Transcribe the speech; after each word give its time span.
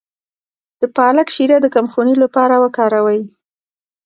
د 0.81 0.83
پالک 0.97 1.27
شیره 1.35 1.57
د 1.61 1.67
کمخونۍ 1.75 2.15
لپاره 2.23 2.55
وکاروئ 2.63 3.21